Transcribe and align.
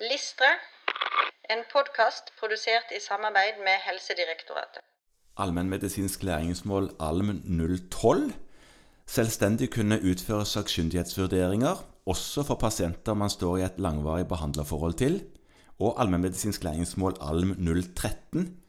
Listre, 0.00 0.48
en 1.48 1.62
podkast 1.72 2.26
produsert 2.38 2.90
i 2.92 2.98
samarbeid 3.00 3.60
med 3.64 3.76
Helsedirektoratet. 3.86 4.82
Allmennmedisinsk 5.40 6.22
læringsmål 6.22 6.90
ALM 7.00 7.30
012. 7.90 8.32
Selvstendig 9.06 9.70
kunne 9.72 10.00
utføre 10.10 10.46
sakkyndighetsvurderinger, 10.46 11.80
også 12.06 12.42
for 12.42 12.54
pasienter 12.54 13.14
man 13.14 13.30
står 13.30 13.56
i 13.56 13.62
et 13.62 13.78
langvarig 13.78 14.28
behandlerforhold 14.28 14.94
til. 14.94 15.24
Og 15.80 16.00
allmennmedisinsk 16.00 16.64
læringsmål 16.64 17.16
ALM 17.20 17.56
013. 17.96 18.60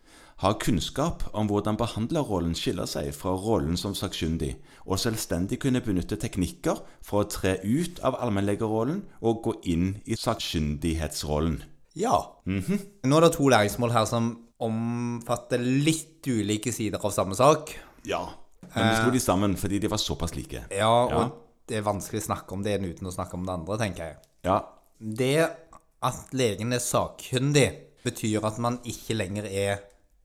Ha 0.44 0.52
kunnskap 0.62 1.24
om 1.34 1.48
hvordan 1.50 1.80
behandlerrollen 1.80 2.54
skiller 2.58 2.86
seg 2.86 3.10
fra 3.18 3.32
rollen 3.42 3.78
som 3.80 3.96
sakkyndig, 3.98 4.52
og 4.86 5.00
selvstendig 5.02 5.58
kunne 5.64 5.82
benytte 5.82 6.18
teknikker 6.21 6.78
for 7.06 7.24
å 7.24 7.30
tre 7.32 7.56
ut 7.66 7.98
av 8.06 8.20
allmennlegerrollen 8.21 9.00
og 9.26 9.39
gå 9.48 9.56
inn 9.74 9.88
i 10.06 10.14
sakkyndighetsrollen. 10.20 11.64
Ja. 11.98 12.20
Nå 12.46 13.18
er 13.18 13.25
det 13.25 13.32
to 13.34 13.50
læringsmål 13.50 13.96
her 13.96 14.06
som 14.06 14.30
omfatter 14.61 15.61
litt 15.61 16.28
ulike 16.30 16.69
sider 16.74 17.02
av 17.02 17.14
samme 17.16 17.33
sak. 17.38 17.74
Ja. 18.06 18.22
Men 18.75 18.92
vi 18.92 19.02
slo 19.02 19.11
de 19.14 19.22
sammen 19.24 19.58
fordi 19.58 19.82
de 19.82 19.89
var 19.89 20.02
såpass 20.02 20.36
like. 20.38 20.68
Ja, 20.69 20.92
og 21.06 21.11
Ja. 21.18 21.32
det 21.68 21.78
er 21.78 21.82
vanskelig 21.89 22.22
å 22.22 22.28
snakke 22.30 22.54
om 22.54 22.61
det 22.64 22.78
ene 22.78 22.94
uten 22.94 23.08
å 23.10 23.14
snakke 23.14 23.33
om 23.33 23.46
det 23.46 23.54
andre, 23.58 23.78
tenker 23.78 24.04
jeg. 24.06 24.18
Ja. 24.46 24.61
Det 25.02 25.50
at 26.02 26.33
legen 26.33 26.74
er 26.74 26.80
sakkyndig, 26.80 27.72
betyr 28.06 28.46
at 28.46 28.58
man 28.60 28.78
ikke 28.86 29.18
lenger 29.18 29.46
er 29.50 29.80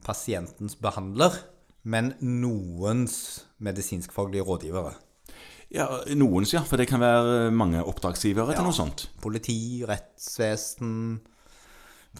pasientens 0.04 0.76
behandler, 0.78 1.34
men 1.82 2.12
noens 2.20 3.46
medisinskfaglige 3.58 4.46
rådgivere. 4.46 4.94
ja 5.72 5.86
noens, 6.14 6.52
ja. 6.54 6.62
For 6.62 6.76
det 6.76 6.88
kan 6.88 7.00
være 7.00 7.50
mange 7.50 7.82
oppdragsgivere 7.84 8.54
til 8.54 8.66
noe 8.66 8.76
sånt. 8.76 9.06
Politi, 9.22 9.84
rettsvesen, 9.88 11.20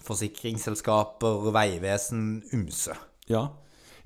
forsikringsselskaper, 0.01 1.51
veivesen, 1.53 2.43
ymse. 2.53 2.95
Ja. 3.29 3.47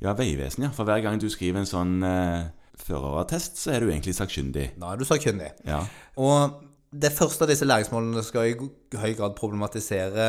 ja, 0.01 0.13
veivesen, 0.13 0.67
ja. 0.67 0.71
For 0.75 0.83
hver 0.83 1.01
gang 1.05 1.21
du 1.21 1.29
skriver 1.31 1.63
en 1.63 1.69
sånn 1.69 2.01
eh, 2.05 2.49
førerattest, 2.83 3.57
så 3.61 3.73
er 3.73 3.85
du 3.85 3.91
egentlig 3.91 4.17
sakkyndig. 4.17 4.73
Da 4.81 4.91
er 4.93 4.99
du 4.99 5.07
sakkyndig. 5.07 5.53
Ja. 5.65 5.79
Og 6.19 6.59
det 6.91 7.13
første 7.15 7.45
av 7.45 7.51
disse 7.51 7.67
læringsmålene 7.67 8.23
skal 8.25 8.51
i 8.51 8.99
høy 8.99 9.15
grad 9.17 9.35
problematisere 9.39 10.27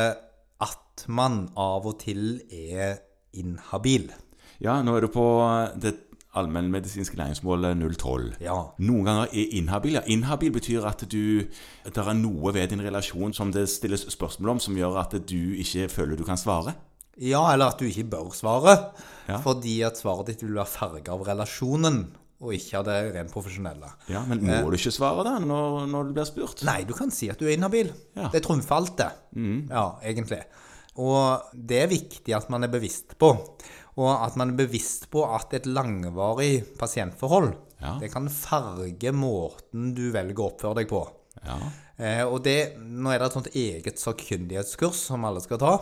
at 0.59 1.05
man 1.07 1.45
av 1.59 1.87
og 1.87 1.99
til 2.01 2.41
er 2.51 2.99
inhabil. 3.33 4.09
ja, 4.61 4.81
nå 4.83 4.95
er 4.97 5.01
du 5.01 5.07
på 5.13 5.25
det 5.81 5.95
allmennmedisinske 6.37 7.17
læringsmålet 7.17 7.77
012. 7.97 8.35
Ja. 8.43 8.57
Noen 8.85 9.05
ganger 9.07 9.31
er 9.33 9.55
inhabil. 9.57 9.95
Ja, 9.97 10.03
inhabil 10.05 10.51
betyr 10.53 10.85
at 10.85 11.01
du 11.09 11.41
Det 11.85 11.97
er 11.97 12.13
noe 12.13 12.53
ved 12.53 12.69
din 12.69 12.83
relasjon 12.85 13.33
som 13.33 13.51
det 13.51 13.67
stilles 13.69 14.05
spørsmål 14.13 14.49
om, 14.55 14.59
som 14.59 14.77
gjør 14.77 14.99
at 15.01 15.15
du 15.29 15.53
ikke 15.57 15.89
føler 15.89 16.15
du 16.19 16.23
kan 16.23 16.37
svare. 16.37 16.75
Ja, 17.19 17.41
eller 17.53 17.73
at 17.73 17.79
du 17.81 17.85
ikke 17.89 18.05
bør 18.13 18.29
svare. 18.31 18.77
Ja. 19.27 19.39
Fordi 19.43 19.81
at 19.83 19.97
svaret 19.99 20.27
ditt 20.29 20.43
vil 20.45 20.53
være 20.55 20.69
farga 20.69 21.11
av 21.17 21.25
relasjonen, 21.27 22.03
og 22.39 22.53
ikke 22.55 22.77
av 22.79 22.85
det 22.87 22.99
rent 23.17 23.33
profesjonelle. 23.33 23.89
Ja, 24.07 24.21
Men 24.29 24.45
må 24.45 24.69
du 24.71 24.77
ikke 24.77 24.93
svare 24.95 25.25
da, 25.27 25.33
når, 25.43 25.87
når 25.91 26.03
du 26.07 26.13
blir 26.15 26.29
spurt? 26.29 26.61
Nei, 26.63 26.83
du 26.87 26.93
kan 26.95 27.11
si 27.11 27.27
at 27.27 27.41
du 27.41 27.49
er 27.49 27.57
inhabil. 27.57 27.89
Ja. 28.15 28.29
Det 28.31 28.43
trumfer 28.45 28.77
alt, 28.77 28.93
det. 29.01 29.09
Ja, 29.67 29.89
egentlig. 30.05 30.39
Og 30.99 31.53
det 31.55 31.83
er 31.85 31.91
viktig 31.91 32.33
at 32.35 32.49
man 32.51 32.65
er 32.67 32.71
bevisst 32.73 33.15
på. 33.21 33.31
Og 33.99 34.09
at 34.25 34.35
man 34.39 34.51
er 34.53 34.59
bevisst 34.61 35.07
på 35.11 35.23
at 35.27 35.53
et 35.57 35.65
langvarig 35.67 36.61
pasientforhold 36.79 37.53
Ja. 37.79 37.93
det 38.01 38.09
kan 38.11 38.27
farge 38.27 39.11
måten 39.15 39.93
du 39.95 40.09
velger 40.11 40.39
å 40.43 40.49
oppføre 40.51 40.75
deg 40.81 40.89
på. 40.91 40.99
Ja. 41.45 41.55
Eh, 41.99 42.23
og 42.27 42.41
det, 42.43 42.75
Nå 42.79 43.11
er 43.13 43.19
det 43.19 43.27
et 43.29 43.37
sånt 43.37 43.53
eget 43.55 43.99
sakkyndighetskurs 44.01 44.99
som 45.09 45.23
alle 45.27 45.39
skal 45.43 45.59
ta. 45.61 45.73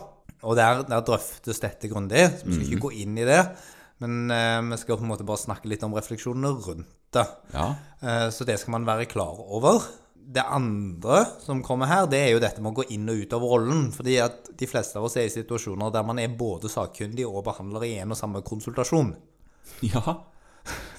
Og 0.46 0.54
der, 0.58 0.84
der 0.86 1.02
drøftes 1.02 1.58
dette 1.62 1.90
grundig. 1.90 2.28
Så 2.38 2.46
vi 2.46 2.54
skal 2.60 2.68
ikke 2.76 2.84
gå 2.86 2.92
inn 3.02 3.18
i 3.18 3.26
det. 3.26 3.40
Men 4.02 4.30
eh, 4.30 4.60
vi 4.70 4.78
skal 4.78 4.98
på 5.00 5.02
en 5.06 5.10
måte 5.10 5.26
bare 5.26 5.42
snakke 5.42 5.66
litt 5.70 5.82
om 5.86 5.94
refleksjonene 5.98 6.52
rundt 6.62 6.86
det. 7.14 7.26
Ja. 7.54 7.72
Eh, 8.02 8.28
Så 8.30 8.46
det 8.46 8.58
skal 8.62 8.76
man 8.78 8.86
være 8.86 9.08
klar 9.10 9.34
over. 9.42 9.82
Det 10.28 10.44
andre 10.44 11.22
som 11.40 11.62
kommer 11.64 11.88
her, 11.88 12.06
det 12.10 12.18
er 12.20 12.32
jo 12.34 12.40
dette 12.42 12.60
med 12.60 12.74
å 12.74 12.82
gå 12.82 12.84
inn 12.92 13.08
og 13.08 13.22
ut 13.22 13.32
av 13.32 13.44
rollen. 13.48 13.86
Fordi 13.96 14.18
at 14.20 14.50
de 14.60 14.68
fleste 14.68 15.00
av 15.00 15.06
oss 15.08 15.16
er 15.16 15.28
i 15.28 15.32
situasjoner 15.32 15.92
der 15.94 16.04
man 16.04 16.20
er 16.20 16.34
både 16.36 16.68
sakkyndig 16.68 17.24
og 17.28 17.46
behandler 17.46 17.86
i 17.88 17.94
en 18.02 18.12
og 18.12 18.20
samme 18.20 18.44
konsultasjon. 18.44 19.14
ja. 19.88 20.18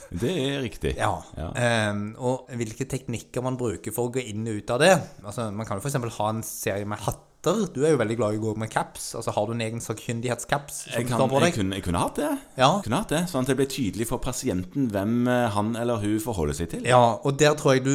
Det 0.09 0.29
er 0.33 0.61
riktig. 0.63 0.95
Ja. 0.97 1.11
Ja. 1.37 1.49
Um, 1.93 2.05
og 2.17 2.49
hvilke 2.57 2.87
teknikker 2.89 3.43
man 3.45 3.59
bruker 3.59 3.93
for 3.93 4.09
å 4.09 4.13
gå 4.13 4.23
inn 4.31 4.47
og 4.49 4.63
ut 4.63 4.73
av 4.73 4.81
det. 4.81 4.93
Altså, 5.21 5.49
man 5.53 5.69
kan 5.69 5.77
jo 5.77 5.85
f.eks. 5.85 5.99
ha 6.17 6.29
en 6.33 6.41
serie 6.45 6.87
med 6.89 7.03
hatter. 7.05 7.67
Du 7.71 7.83
er 7.85 7.93
jo 7.93 7.99
veldig 8.01 8.17
glad 8.19 8.35
i 8.35 8.39
å 8.41 8.43
gå 8.49 8.55
med 8.59 8.71
caps. 8.73 9.11
Altså, 9.15 9.31
Har 9.35 9.45
du 9.47 9.53
en 9.53 9.61
egen 9.63 9.83
sakkyndighetscaps 9.83 10.81
Jeg, 10.89 11.07
kan, 11.07 11.21
jeg, 11.29 11.53
kunne, 11.55 11.77
jeg 11.77 11.85
kunne 11.85 12.01
hatt 12.01 12.17
det. 12.19 12.31
Ja. 12.57 12.71
Kunne 12.83 13.03
hatt 13.03 13.13
det, 13.13 13.21
Sånn 13.31 13.45
at 13.45 13.53
det 13.53 13.59
blir 13.61 13.69
tydelig 13.69 14.09
for 14.09 14.23
pasienten 14.23 14.89
hvem 14.91 15.29
eh, 15.29 15.45
han 15.53 15.75
eller 15.79 16.01
hun 16.01 16.17
forholder 16.23 16.57
seg 16.57 16.73
til. 16.73 16.89
Ja, 16.89 17.19
og 17.21 17.37
der 17.39 17.53
tror 17.59 17.77
jeg 17.77 17.85
du 17.85 17.93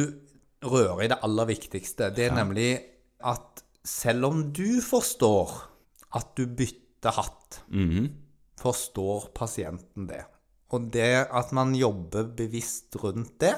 rører 0.65 1.03
i 1.05 1.09
det 1.11 1.19
aller 1.23 1.45
viktigste. 1.49 2.11
Det 2.15 2.27
er 2.29 2.35
nemlig 2.35 2.69
at 3.25 3.63
selv 3.85 4.25
om 4.31 4.43
du 4.55 4.81
forstår 4.81 5.51
at 6.15 6.31
du 6.37 6.45
bytter 6.47 7.11
hatt, 7.19 7.59
Mhm. 7.69 8.09
forstår 8.57 9.29
pasienten 9.35 10.07
det. 10.07 10.23
Og 10.73 10.89
det 10.91 11.27
at 11.31 11.51
man 11.53 11.75
jobber 11.75 12.23
bevisst 12.35 12.95
rundt 13.03 13.37
det, 13.39 13.53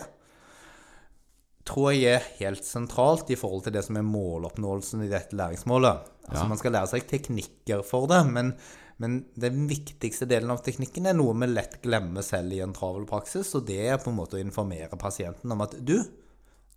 tror 1.67 1.91
jeg 1.91 2.16
er 2.16 2.28
helt 2.40 2.63
sentralt 2.63 3.29
i 3.34 3.35
forhold 3.40 3.63
til 3.66 3.73
det 3.75 3.84
som 3.85 3.97
er 4.00 4.06
måloppnåelsen 4.07 5.03
i 5.03 5.09
dette 5.12 5.35
læringsmålet. 5.35 6.00
Altså 6.28 6.44
Ja. 6.44 6.47
Man 6.47 6.57
skal 6.57 6.72
lære 6.72 6.88
seg 6.91 7.07
teknikker 7.07 7.84
for 7.85 8.07
det, 8.07 8.25
men, 8.31 8.53
men 9.00 9.25
den 9.40 9.67
viktigste 9.67 10.28
delen 10.28 10.51
av 10.51 10.62
teknikken 10.63 11.07
er 11.07 11.13
noe 11.13 11.34
vi 11.40 11.47
lett 11.47 11.81
glemmer 11.84 12.23
selv 12.23 12.51
i 12.53 12.59
en 12.63 12.73
travel 12.73 13.06
praksis, 13.06 13.53
og 13.56 13.66
det 13.67 13.79
er 13.88 13.97
på 13.97 14.09
en 14.12 14.17
måte 14.17 14.35
å 14.40 14.44
informere 14.44 14.97
pasienten 15.00 15.51
om 15.51 15.62
at 15.62 15.75
du, 15.85 15.97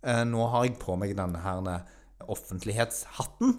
nå 0.01 0.47
har 0.53 0.65
jeg 0.65 0.79
på 0.81 0.95
meg 0.97 1.13
denne 1.17 1.41
her 1.43 1.67
offentlighetshatten. 2.31 3.55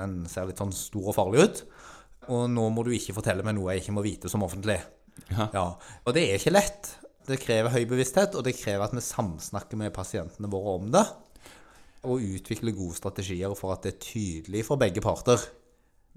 Den 0.00 0.16
ser 0.30 0.48
litt 0.48 0.60
sånn 0.62 0.74
stor 0.74 1.10
og 1.10 1.16
farlig 1.16 1.44
ut. 1.44 1.62
Og 2.30 2.46
nå 2.52 2.66
må 2.70 2.84
du 2.86 2.92
ikke 2.94 3.16
fortelle 3.16 3.44
meg 3.46 3.56
noe 3.56 3.74
jeg 3.74 3.84
ikke 3.84 3.96
må 3.96 4.04
vite 4.06 4.30
som 4.30 4.44
offentlig. 4.46 4.78
Ja. 5.30 5.66
Og 6.04 6.14
det 6.16 6.26
er 6.28 6.38
ikke 6.38 6.54
lett. 6.54 6.92
Det 7.26 7.40
krever 7.42 7.74
høy 7.74 7.84
bevissthet, 7.90 8.34
og 8.34 8.46
det 8.46 8.56
krever 8.58 8.86
at 8.86 8.94
vi 8.96 9.02
samsnakker 9.04 9.78
med 9.78 9.92
pasientene 9.94 10.50
våre 10.50 10.76
om 10.80 10.90
det. 10.94 11.04
Og 12.08 12.24
utvikler 12.24 12.76
gode 12.76 12.96
strategier 12.96 13.52
for 13.58 13.74
at 13.74 13.84
det 13.84 13.94
er 13.94 14.04
tydelig 14.06 14.64
for 14.68 14.80
begge 14.80 15.02
parter 15.04 15.42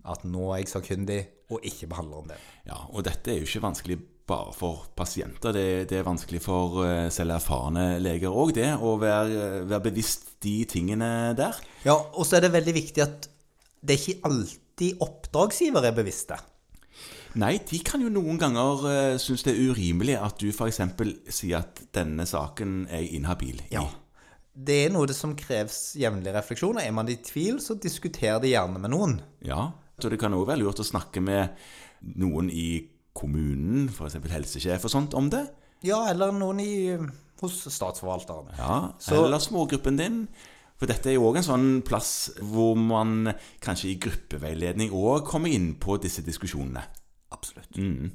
at 0.10 0.26
nå 0.28 0.50
er 0.52 0.64
jeg 0.64 0.74
sakkyndig, 0.74 1.20
og 1.54 1.64
ikke 1.68 1.88
behandler 1.92 2.24
om 2.24 2.32
det. 2.32 2.40
Ja, 2.68 2.80
og 2.90 3.06
dette 3.06 3.32
er 3.32 3.40
jo 3.40 3.48
ikke 3.48 3.68
vanskelig 3.68 4.00
bare 4.28 4.54
for 4.56 4.88
pasienter. 4.96 5.52
Det, 5.56 5.90
det 5.90 6.00
er 6.00 6.08
vanskelig 6.08 6.42
for 6.44 6.84
eh, 6.86 7.10
selv 7.14 7.36
erfarne 7.36 8.00
leger 8.04 8.32
òg, 8.32 8.54
det. 8.56 8.72
Å 8.76 8.96
være, 9.00 9.66
være 9.68 9.88
bevisst 9.90 10.38
de 10.44 10.62
tingene 10.70 11.34
der. 11.38 11.60
Ja, 11.86 11.98
og 11.98 12.28
så 12.28 12.40
er 12.40 12.48
det 12.48 12.56
veldig 12.56 12.76
viktig 12.80 13.04
at 13.04 13.30
det 13.84 13.96
er 13.96 14.02
ikke 14.02 14.30
alltid 14.30 15.04
oppdragsgiver 15.04 15.90
er 15.90 15.96
bevisste. 15.96 16.40
Nei, 17.40 17.58
de 17.66 17.80
kan 17.82 18.02
jo 18.04 18.12
noen 18.14 18.38
ganger 18.38 18.84
uh, 18.86 19.18
synes 19.22 19.44
det 19.44 19.56
er 19.56 19.72
urimelig 19.74 20.20
at 20.22 20.38
du 20.40 20.52
f.eks. 20.54 20.80
sier 21.34 21.64
at 21.64 21.82
denne 21.96 22.28
saken 22.30 22.84
er 22.94 23.08
inhabil. 23.18 23.64
Ja. 23.74 23.88
Det 24.54 24.84
er 24.86 24.92
noe 24.94 25.10
det 25.10 25.16
som 25.18 25.34
kreves 25.36 25.96
jevnlig 25.98 26.36
refleksjon, 26.36 26.78
og 26.78 26.86
er 26.86 26.94
man 26.94 27.10
i 27.10 27.18
tvil, 27.26 27.58
så 27.58 27.74
diskuter 27.74 28.38
det 28.44 28.54
gjerne 28.54 28.78
med 28.84 28.94
noen. 28.94 29.16
Ja, 29.44 29.72
så 30.00 30.10
det 30.10 30.20
kan 30.20 30.34
òg 30.34 30.48
være 30.48 30.60
lurt 30.64 30.80
å 30.82 30.88
snakke 30.88 31.22
med 31.22 31.50
noen 32.20 32.50
i 32.52 32.90
kommunen, 33.16 33.90
f.eks. 33.90 34.16
helsesjef 34.32 34.86
og 34.88 34.92
sånt, 34.92 35.14
om 35.14 35.30
det. 35.30 35.44
Ja, 35.86 36.06
eller 36.10 36.32
noen 36.34 36.60
i, 36.64 36.98
hos 37.42 37.60
statsforvalteren. 37.76 38.50
Ja, 38.58 38.94
Så- 39.00 39.26
Eller 39.26 39.40
smågruppen 39.40 39.98
din. 39.98 40.28
For 40.78 40.88
dette 40.88 41.08
er 41.12 41.14
jo 41.14 41.30
òg 41.30 41.38
en 41.38 41.44
sånn 41.44 41.82
plass 41.86 42.32
hvor 42.42 42.76
man 42.76 43.34
kanskje 43.62 43.92
i 43.92 44.00
gruppeveiledning 44.00 44.90
òg 44.92 45.26
kommer 45.30 45.48
inn 45.54 45.76
på 45.76 46.00
disse 46.02 46.22
diskusjonene. 46.26 46.82
Absolutt. 47.32 47.78
Mm. 47.78 48.12